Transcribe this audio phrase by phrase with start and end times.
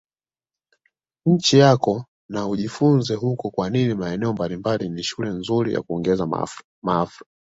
[1.25, 6.47] nchi yako na ujifunze huko kwani maeneo mbalimbali ni shule nzuri ya kuongeza
[6.83, 7.25] maarifa